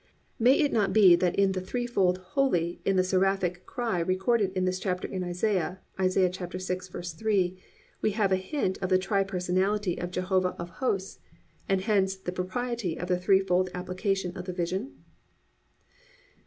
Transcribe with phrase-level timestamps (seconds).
[0.39, 4.65] May it not be that in the threefold "Holy" in the seraphic cry recorded in
[4.65, 7.57] this chapter in Isaiah (Isaiah 6:3)
[8.01, 11.19] we have a hint of the tri personality of Jehovah of Hosts,
[11.69, 15.03] and hence the propriety of the threefold application of the vision?